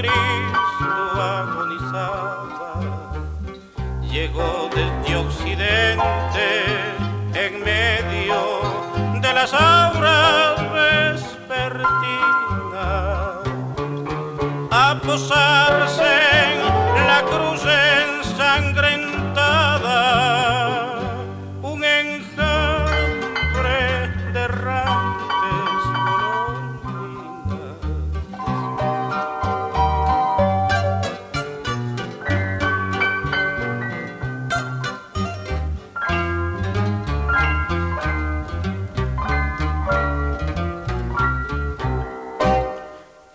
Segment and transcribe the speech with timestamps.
[0.00, 2.80] Cristo agonizaba,
[4.00, 6.46] llegó desde Occidente
[7.34, 8.40] en medio
[9.20, 11.90] de las auras vespertinas
[14.70, 16.14] a posarse
[16.96, 18.89] en la cruz ensangrentada.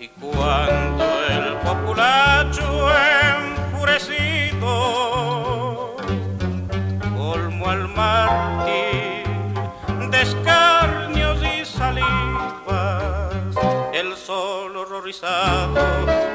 [0.06, 2.92] Y cuando el populacho
[3.74, 4.68] enfurecido
[7.18, 9.26] colmó al mártir
[10.12, 13.34] de escarnios y salivas,
[13.94, 15.74] el sol horrorizado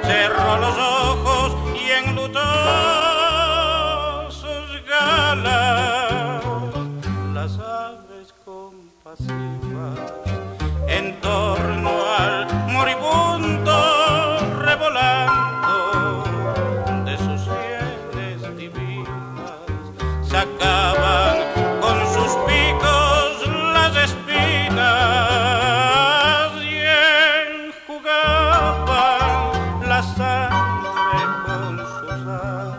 [0.02, 2.40] cerró los ojos y enlutó
[4.32, 6.42] sus galas
[7.32, 10.29] las aves compasivas
[20.30, 21.38] sacaban
[21.80, 24.76] con sus picos las espinas
[26.62, 26.78] y
[27.66, 28.28] enjugaban
[29.88, 32.78] la sangre con sus alas.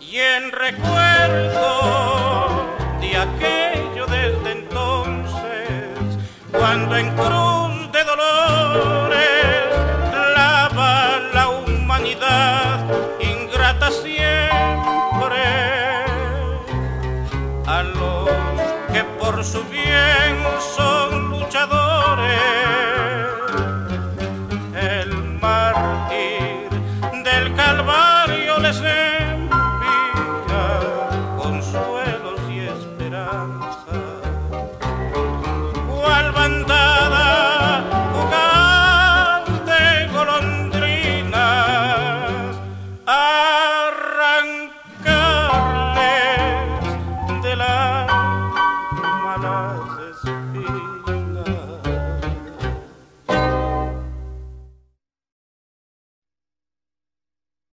[0.00, 1.07] Y en recuerdo
[6.68, 9.64] cuando en cruz de dolores
[10.36, 12.84] lava la humanidad
[13.18, 15.44] ingrata siempre
[17.66, 18.28] a los
[18.92, 20.36] que por su bien
[20.76, 22.38] son luchadores.
[24.76, 26.68] El mártir
[27.24, 30.20] del Calvario les envía
[31.38, 34.07] consuelos y esperanzas.